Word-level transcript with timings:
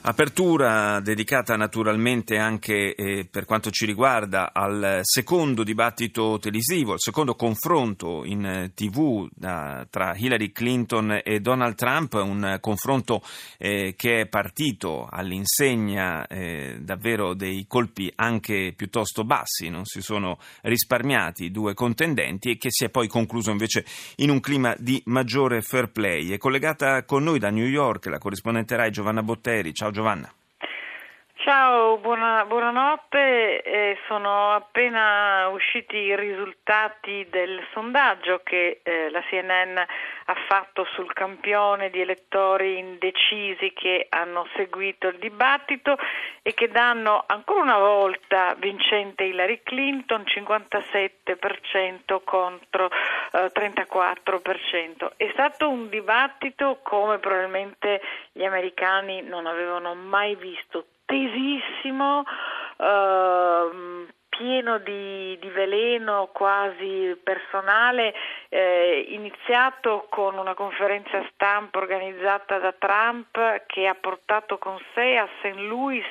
Apertura 0.00 1.00
dedicata 1.00 1.56
naturalmente 1.56 2.38
anche 2.38 2.94
eh, 2.94 3.26
per 3.28 3.44
quanto 3.44 3.70
ci 3.70 3.84
riguarda 3.84 4.52
al 4.54 5.00
secondo 5.02 5.64
dibattito 5.64 6.38
televisivo, 6.38 6.92
al 6.92 7.00
secondo 7.00 7.34
confronto 7.34 8.24
in 8.24 8.44
eh, 8.44 8.72
tv 8.74 9.28
da, 9.34 9.86
tra 9.90 10.14
Hillary 10.16 10.52
Clinton 10.52 11.20
e 11.22 11.40
Donald 11.40 11.74
Trump, 11.74 12.14
un 12.14 12.58
confronto 12.60 13.22
eh, 13.58 13.94
che 13.96 14.20
è 14.20 14.26
partito 14.26 15.08
all'insegna 15.10 16.26
eh, 16.28 16.78
davvero 16.80 17.34
dei 17.34 17.66
colpi 17.66 18.10
anche 18.14 18.72
piuttosto 18.76 19.24
bassi, 19.24 19.68
non 19.68 19.84
si 19.84 20.00
sono 20.00 20.38
risparmiati 20.62 21.46
i 21.46 21.50
due 21.50 21.74
contendenti 21.74 22.52
e 22.52 22.56
che 22.56 22.68
si 22.70 22.84
è 22.84 22.88
poi 22.88 23.08
concluso 23.08 23.50
invece 23.50 23.84
in 24.16 24.30
un 24.30 24.40
clima 24.40 24.74
di 24.78 25.02
maggiore 25.06 25.60
fair 25.60 25.90
play. 25.90 26.30
È 26.30 26.38
collegata 26.38 27.04
con 27.04 27.24
noi 27.24 27.40
da 27.40 27.50
New 27.50 27.66
York 27.66 28.06
la 28.06 28.18
corrispondente 28.18 28.76
Rai 28.76 28.90
Giovanna 28.90 29.22
Botteri. 29.22 29.74
Ciao 29.74 29.87
Giovanna. 29.90 30.32
Ciao, 31.48 31.96
buona, 31.96 32.44
buonanotte. 32.44 33.62
Eh, 33.62 33.96
sono 34.06 34.52
appena 34.52 35.48
usciti 35.48 35.96
i 35.96 36.14
risultati 36.14 37.26
del 37.30 37.66
sondaggio 37.72 38.42
che 38.44 38.80
eh, 38.82 39.08
la 39.08 39.22
CNN 39.22 39.78
ha 39.78 40.34
fatto 40.46 40.84
sul 40.92 41.10
campione 41.14 41.88
di 41.88 42.02
elettori 42.02 42.76
indecisi 42.76 43.72
che 43.72 44.08
hanno 44.10 44.46
seguito 44.56 45.08
il 45.08 45.16
dibattito 45.16 45.96
e 46.42 46.52
che 46.52 46.68
danno 46.68 47.24
ancora 47.26 47.62
una 47.62 47.78
volta 47.78 48.54
vincente 48.58 49.24
Hillary 49.24 49.62
Clinton 49.62 50.24
57% 50.26 52.20
contro 52.24 52.90
eh, 53.32 53.50
34%. 53.54 55.12
È 55.16 55.30
stato 55.32 55.70
un 55.70 55.88
dibattito 55.88 56.80
come 56.82 57.16
probabilmente 57.16 58.02
gli 58.32 58.44
americani 58.44 59.22
non 59.22 59.46
avevano 59.46 59.94
mai 59.94 60.36
visto 60.36 60.84
tesissimo, 61.08 62.22
eh, 62.76 64.06
pieno 64.28 64.78
di, 64.78 65.38
di, 65.40 65.48
veleno 65.48 66.28
quasi 66.32 67.18
personale, 67.24 68.14
eh, 68.50 69.06
iniziato 69.10 70.06
con 70.08 70.38
una 70.38 70.54
conferenza 70.54 71.22
stampa 71.32 71.78
organizzata 71.78 72.58
da 72.58 72.72
Trump 72.72 73.64
che 73.66 73.86
ha 73.86 73.94
portato 73.94 74.58
con 74.58 74.78
sé 74.94 75.16
a 75.16 75.28
St. 75.40 75.54
Louis 75.56 76.04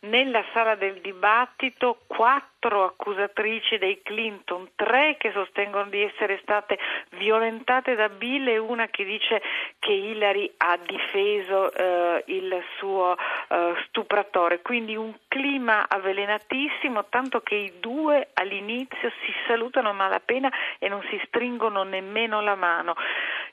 nella 0.00 0.44
sala 0.52 0.74
del 0.74 1.00
dibattito 1.00 2.00
quattro 2.06 2.84
accusatrici 2.84 3.78
dei 3.78 4.02
Clinton, 4.02 4.70
tre 4.76 5.16
che 5.18 5.30
sostengono 5.32 5.88
di 5.88 6.02
essere 6.02 6.38
state 6.42 6.78
violentate 7.10 7.94
da 7.94 8.08
Bill 8.08 8.48
e 8.48 8.58
una 8.58 8.88
che 8.88 9.04
dice 9.04 9.40
che 9.78 9.92
Hillary 9.92 10.52
ha 10.58 10.78
difeso 10.84 11.72
eh, 11.72 12.24
il 12.26 12.62
suo 12.76 13.16
eh, 13.16 13.74
stupratore. 13.88 14.60
Quindi 14.60 14.96
un 14.96 15.14
clima 15.28 15.86
avvelenatissimo, 15.88 17.06
tanto 17.06 17.40
che 17.40 17.54
i 17.54 17.72
due 17.80 18.28
all'inizio 18.34 19.10
si 19.24 19.32
salutano 19.46 19.90
a 19.90 19.94
malapena 19.94 20.50
e 20.78 20.88
non 20.88 21.02
si 21.08 21.20
stringono 21.26 21.69
nemmeno 21.84 22.40
la 22.40 22.54
mano. 22.54 22.94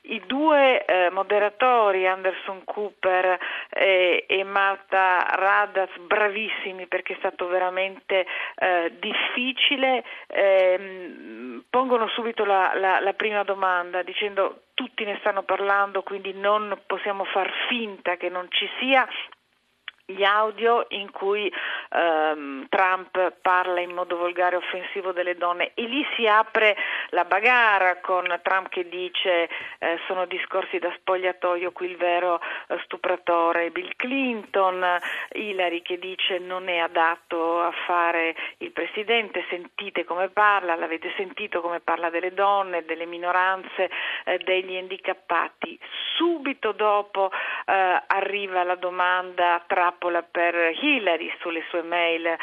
I 0.02 0.22
due 0.26 0.84
eh, 0.84 1.10
moderatori, 1.10 2.06
Anderson 2.06 2.64
Cooper 2.64 3.38
eh, 3.68 4.24
e 4.26 4.44
Marta 4.44 5.26
Radas, 5.30 5.90
bravissimi 5.98 6.86
perché 6.86 7.14
è 7.14 7.18
stato 7.18 7.46
veramente 7.48 8.26
eh, 8.56 8.92
difficile, 8.98 10.04
ehm, 10.28 11.64
pongono 11.68 12.08
subito 12.08 12.44
la, 12.44 12.72
la, 12.74 13.00
la 13.00 13.12
prima 13.12 13.42
domanda 13.42 14.02
dicendo 14.02 14.62
tutti 14.74 15.04
ne 15.04 15.18
stanno 15.20 15.42
parlando, 15.42 16.02
quindi 16.02 16.32
non 16.32 16.80
possiamo 16.86 17.24
far 17.24 17.52
finta 17.68 18.16
che 18.16 18.28
non 18.28 18.46
ci 18.50 18.68
sia 18.78 19.06
gli 20.10 20.24
audio 20.24 20.86
in 20.90 21.10
cui 21.10 21.52
ehm, 21.90 22.66
Trump 22.68 23.32
parla 23.40 23.80
in 23.80 23.92
modo 23.92 24.16
volgare 24.16 24.54
e 24.54 24.58
offensivo 24.58 25.12
delle 25.12 25.36
donne 25.36 25.72
e 25.74 25.82
lì 25.82 26.04
si 26.16 26.26
apre 26.26 26.76
la 27.10 27.24
bagara 27.24 27.98
con 28.00 28.26
Trump 28.42 28.68
che 28.68 28.88
dice 28.88 29.48
eh, 29.78 29.98
sono 30.06 30.26
discorsi 30.26 30.78
da 30.78 30.92
spogliatoio 30.96 31.72
qui 31.72 31.90
il 31.90 31.96
vero 31.96 32.40
eh, 32.68 32.78
stupratore 32.84 33.70
Bill 33.70 33.92
Clinton, 33.96 34.84
Hillary 35.32 35.82
che 35.82 35.98
dice 35.98 36.38
non 36.38 36.68
è 36.68 36.78
adatto 36.78 37.60
a 37.60 37.72
fare 37.86 38.34
il 38.58 38.72
presidente, 38.72 39.44
sentite 39.48 40.04
come 40.04 40.28
parla, 40.28 40.74
l'avete 40.74 41.12
sentito 41.16 41.60
come 41.60 41.80
parla 41.80 42.10
delle 42.10 42.32
donne, 42.32 42.84
delle 42.84 43.06
minoranze, 43.06 43.90
eh, 44.24 44.38
degli 44.38 44.76
handicappati. 44.76 45.78
Subito 46.18 46.72
dopo 46.72 47.30
eh, 47.30 48.02
arriva 48.06 48.64
la 48.64 48.74
domanda 48.74 49.62
tra 49.66 49.76
trappola 49.78 50.24
per 50.24 50.76
Hillary 50.80 51.32
sulle 51.40 51.62
sue 51.68 51.82
mail 51.82 52.26
eh, 52.26 52.36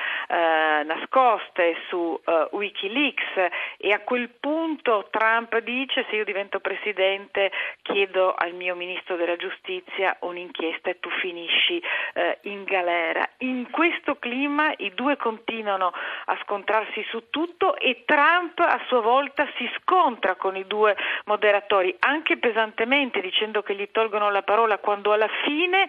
nascoste 0.86 1.76
su 1.90 2.18
eh, 2.24 2.48
Wikileaks 2.52 3.52
e 3.78 3.92
a 3.92 4.00
quel 4.00 4.30
punto 4.40 5.10
Trump 5.12 5.58
dice 5.60 6.06
se 6.10 6.16
io 6.16 6.24
divento 6.24 6.62
presidente 6.62 7.52
chiedo 7.82 8.34
al 8.34 8.54
mio 8.54 8.76
ministro 8.76 9.18
della 9.18 9.36
giustizia 9.36 10.16
un'inchiesta 10.22 10.92
e 10.92 11.00
tu 11.02 11.10
finisci 11.10 11.84
eh, 12.14 12.38
in 12.44 12.64
galera. 12.64 13.28
In 13.40 13.70
questo 13.70 14.16
clima 14.16 14.74
i 14.78 14.94
due 14.94 15.18
continuano 15.18 15.92
a 16.26 16.38
scontrarsi 16.44 17.06
su 17.10 17.30
tutto 17.30 17.76
e 17.76 18.04
Trump 18.06 18.60
a 18.60 18.80
sua 18.88 19.02
volta 19.02 19.46
si 19.58 19.70
scontra 19.82 20.36
con 20.36 20.56
i 20.56 20.66
due 20.66 20.96
moderatori 21.26 21.94
anche 22.00 22.38
pesantemente 22.38 23.20
dicendo 23.20 23.62
che 23.66 23.76
gli 23.76 23.90
tolgono 23.92 24.30
la 24.30 24.44
parola 24.44 24.78
quando 24.78 25.12
alla 25.12 25.28
fine 25.44 25.88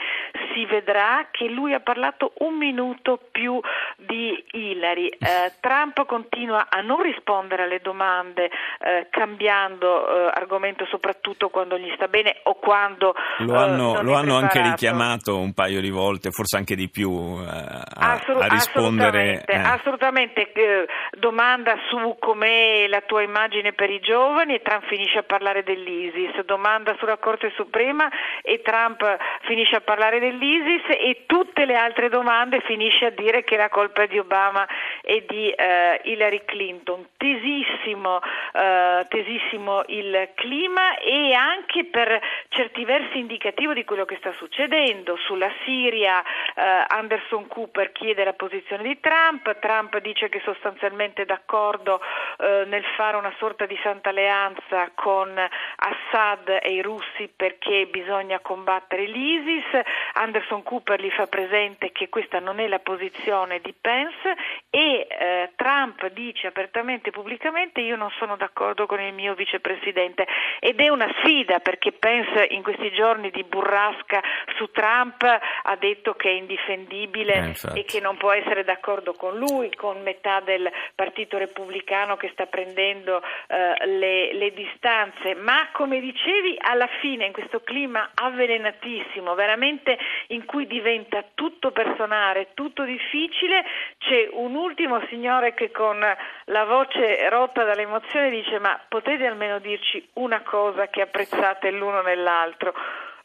si 0.52 0.64
vedrà 0.66 1.28
che 1.30 1.48
lui 1.48 1.74
ha 1.74 1.80
parlato 1.80 2.32
un 2.38 2.54
minuto 2.56 3.20
più 3.30 3.60
di 3.96 4.44
Hillary. 4.52 5.06
Eh, 5.06 5.52
Trump 5.60 6.04
continua 6.06 6.66
a 6.68 6.80
non 6.80 7.02
rispondere 7.02 7.64
alle 7.64 7.80
domande 7.80 8.50
eh, 8.78 9.08
cambiando 9.10 10.08
eh, 10.08 10.30
argomento 10.34 10.84
soprattutto 10.86 11.48
quando 11.48 11.78
gli 11.78 11.90
sta 11.94 12.08
bene 12.08 12.40
o 12.44 12.54
quando 12.54 13.14
lo 13.38 13.54
eh, 13.54 13.56
hanno, 13.56 14.02
lo 14.02 14.14
hanno 14.14 14.36
anche 14.36 14.60
richiamato 14.60 15.38
un 15.38 15.54
paio 15.54 15.80
di 15.80 15.90
volte, 15.90 16.30
forse 16.30 16.56
anche 16.56 16.74
di 16.74 16.88
più 16.88 17.38
eh, 17.40 17.46
a, 17.46 18.12
Assolu- 18.12 18.42
a 18.42 18.46
rispondere. 18.48 19.42
Assolutamente, 19.46 19.52
eh. 19.52 19.56
assolutamente. 19.56 20.86
domanda 21.18 21.74
su 21.88 22.16
com'è 22.18 22.86
la 22.88 23.00
tua 23.00 23.22
immagine 23.22 23.72
per 23.72 23.90
i 23.90 24.00
giovani 24.00 24.54
e 24.54 24.62
Trump 24.62 24.86
finisce 24.86 25.18
a 25.18 25.22
parlare 25.22 25.62
dell'ISIS, 25.62 26.44
domanda 26.44 26.94
sulla 26.98 27.16
Corte 27.16 27.52
Suprema 27.56 28.08
e 28.42 28.60
Trump 28.62 29.02
finisce 29.42 29.76
a 29.76 29.80
parlare 29.80 30.18
dell'ISIS 30.18 30.82
e 30.88 31.24
tutte 31.26 31.64
le 31.64 31.76
altre 31.76 32.08
domande 32.08 32.60
finisce 32.60 33.06
a 33.06 33.10
dire 33.10 33.42
che 33.42 33.56
la 33.56 33.68
colpa 33.86 34.06
di 34.06 34.18
Obama 34.18 34.66
e 35.00 35.24
di 35.28 35.50
eh, 35.50 36.00
Hillary 36.04 36.42
Clinton. 36.44 37.06
Tesissimo, 37.16 38.20
eh, 38.52 39.06
tesissimo 39.08 39.82
il 39.88 40.30
clima 40.34 40.98
e 40.98 41.32
anche 41.32 41.84
per 41.84 42.20
certi 42.48 42.84
versi 42.84 43.18
indicativo 43.18 43.72
di 43.72 43.84
quello 43.84 44.04
che 44.04 44.16
sta 44.16 44.32
succedendo. 44.32 45.16
Sulla 45.16 45.50
Siria 45.64 46.20
eh, 46.22 46.84
Anderson 46.88 47.46
Cooper 47.46 47.92
chiede 47.92 48.24
la 48.24 48.32
posizione 48.32 48.82
di 48.82 48.98
Trump, 49.00 49.58
Trump 49.60 49.98
dice 50.00 50.28
che 50.28 50.40
sostanzialmente 50.44 51.22
è 51.22 51.26
d'accordo 51.26 52.00
eh, 52.46 52.64
nel 52.66 52.84
fare 52.96 53.16
una 53.16 53.34
sorta 53.38 53.66
di 53.66 53.76
santa 53.82 54.10
alleanza 54.10 54.92
con 54.94 55.36
Assad 55.36 56.60
e 56.62 56.74
i 56.74 56.80
russi 56.80 57.28
perché 57.34 57.88
bisogna 57.90 58.38
combattere 58.38 59.04
l'ISIS, 59.06 59.64
Anderson 60.12 60.62
Cooper 60.62 61.00
gli 61.00 61.10
fa 61.10 61.26
presente 61.26 61.90
che 61.90 62.08
questa 62.08 62.38
non 62.38 62.60
è 62.60 62.68
la 62.68 62.78
posizione 62.78 63.60
di 63.60 63.74
Pence 63.78 64.36
e 64.70 65.06
eh, 65.08 65.52
Trump 65.56 66.06
dice 66.10 66.48
apertamente 66.48 67.08
e 67.08 67.12
pubblicamente 67.12 67.80
io 67.80 67.96
non 67.96 68.10
sono 68.18 68.36
d'accordo 68.36 68.86
con 68.86 69.00
il 69.00 69.12
mio 69.12 69.34
vicepresidente. 69.34 70.26
Ed 70.60 70.80
è 70.80 70.88
una 70.88 71.10
sfida 71.20 71.60
perché 71.60 71.92
Pence 71.92 72.48
in 72.50 72.62
questi 72.62 72.90
giorni 72.92 73.30
di 73.30 73.44
burrasca 73.44 74.20
su 74.56 74.70
Trump 74.70 75.22
ha 75.22 75.76
detto 75.76 76.14
che 76.14 76.28
è 76.28 76.32
indifendibile 76.32 77.54
eh, 77.72 77.80
e 77.80 77.84
che 77.84 78.00
non 78.00 78.16
può 78.16 78.32
essere 78.32 78.64
d'accordo 78.64 79.14
con 79.14 79.38
lui, 79.38 79.74
con 79.74 80.02
metà 80.02 80.40
del 80.40 80.70
Partito 80.94 81.38
Repubblicano 81.38 82.16
che 82.16 82.30
sta 82.32 82.46
prendendo 82.46 83.22
eh, 83.48 83.86
le, 83.86 84.34
le 84.34 84.52
distanze, 84.52 85.34
ma 85.34 85.68
come 85.72 86.00
dicevi 86.00 86.56
alla 86.58 86.88
fine 87.00 87.26
in 87.26 87.32
questo 87.32 87.60
clima 87.60 88.10
avvelenatissimo, 88.14 89.34
veramente 89.34 89.96
in 90.28 90.44
cui 90.44 90.66
diventa 90.66 91.24
tutto 91.34 91.70
personale, 91.70 92.48
tutto 92.54 92.84
difficile, 92.84 93.64
c'è 93.98 94.28
un 94.32 94.55
ultimo 94.56 95.00
signore 95.08 95.54
che 95.54 95.70
con 95.70 95.98
la 95.98 96.64
voce 96.64 97.28
rotta 97.28 97.64
dall'emozione 97.64 98.30
dice 98.30 98.58
ma 98.58 98.80
potete 98.88 99.26
almeno 99.26 99.58
dirci 99.58 100.06
una 100.14 100.40
cosa 100.42 100.88
che 100.88 101.02
apprezzate 101.02 101.70
l'uno 101.70 102.02
nell'altro? 102.02 102.74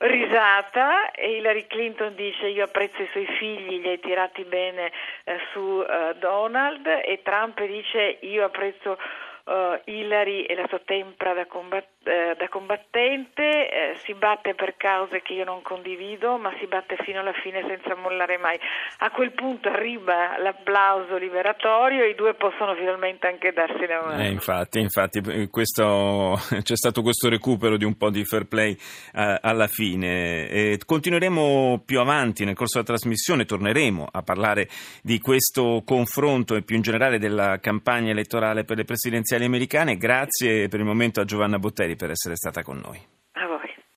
risata 0.02 1.12
e 1.12 1.38
Hillary 1.38 1.68
Clinton 1.68 2.16
dice 2.16 2.48
io 2.48 2.64
apprezzo 2.64 3.04
i 3.04 3.10
suoi 3.12 3.28
figli, 3.38 3.82
li 3.82 3.90
hai 3.90 4.00
tirati 4.00 4.44
bene 4.46 4.92
eh, 5.26 5.38
su 5.52 5.86
eh, 5.88 6.16
Donald 6.18 6.88
e 6.88 7.22
Trump 7.24 7.64
dice 7.64 8.18
io 8.22 8.46
apprezzo 8.46 8.98
uh, 9.46 9.80
Hillary 9.86 10.44
e 10.44 10.56
la 10.56 10.68
sua 10.68 10.80
tempra 10.84 11.34
da, 11.34 11.46
combat- 11.46 12.01
eh, 12.04 12.36
da 12.36 12.48
combattente, 12.50 13.70
eh, 13.70 13.96
si 14.04 14.16
batte 14.16 14.56
per 14.56 14.76
cause 14.76 15.22
che 15.22 15.34
io 15.34 15.44
non 15.44 15.62
condivido, 15.62 16.38
ma 16.38 16.52
si 16.60 16.66
batte 16.66 16.98
fino 17.04 17.20
alla 17.20 17.34
fine 17.44 17.64
senza 17.68 17.96
mollare 17.96 18.38
mai. 18.38 18.60
A 19.00 19.12
quel 19.12 19.32
punto 19.34 19.70
arriva 19.70 20.38
l'applauso 20.40 21.18
liberatorio 21.18 22.04
e 22.04 22.10
i 22.10 22.16
due 22.16 22.34
possono 22.34 22.74
finalmente 22.74 23.28
anche 23.28 23.54
darsi 23.54 23.86
la 23.86 24.02
mano. 24.04 24.24
Eh, 24.24 24.30
infatti, 24.30 24.80
infatti 24.80 25.48
questo, 25.50 26.40
c'è 26.64 26.76
stato 26.76 27.04
questo 27.04 27.30
recupero 27.30 27.78
di 27.78 27.86
un 27.86 27.96
po' 27.96 28.10
di 28.10 28.26
fair 28.26 28.46
play 28.46 28.76
eh, 29.14 29.38
alla 29.40 29.68
fine. 29.68 30.50
E 30.50 30.80
continueremo 30.84 31.84
più 31.86 32.00
avanti 32.00 32.46
nel 32.46 32.56
corso 32.56 32.80
della 32.82 32.98
trasmissione, 32.98 33.46
torneremo 33.46 34.08
a 34.12 34.24
parlare 34.24 34.68
di 35.04 35.20
questo 35.20 35.84
confronto 35.86 36.56
e 36.56 36.64
più 36.64 36.78
in 36.78 36.82
generale 36.82 37.20
della 37.20 37.60
campagna 37.60 38.10
elettorale 38.10 38.64
per 38.64 38.78
le 38.78 38.86
presidenziali 38.86 39.46
americane. 39.46 39.98
Grazie 39.98 40.68
per 40.68 40.80
il 40.80 40.86
momento 40.86 41.22
a 41.22 41.26
Giovanna 41.26 41.60
Botteri 41.60 41.90
per 41.96 42.12
essere 42.12 42.36
stata 42.36 42.64
con 42.64 42.78
noi. 42.78 43.00